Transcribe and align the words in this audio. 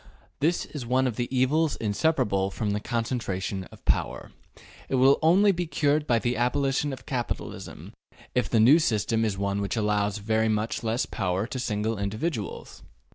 This 0.39 0.65
is 0.65 0.83
one 0.83 1.05
of 1.05 1.15
the 1.15 1.27
evils 1.29 1.75
inseparable 1.75 2.49
from 2.49 2.71
the 2.71 2.79
concentration 2.79 3.65
of 3.65 3.85
power. 3.85 4.31
It 4.89 4.95
will 4.95 5.19
only 5.21 5.51
be 5.51 5.67
cured 5.67 6.07
by 6.07 6.17
the 6.17 6.35
abolition 6.37 6.91
of 6.91 7.05
capitalism 7.05 7.93
if 8.33 8.49
the 8.49 8.59
new 8.59 8.79
system 8.79 9.23
is 9.23 9.37
one 9.37 9.61
which 9.61 9.77
allows 9.77 10.17
very 10.17 10.49
much 10.49 10.81
less 10.81 11.05
power 11.05 11.45
to 11.45 11.59
single 11.59 11.99
individuals. 11.99 12.81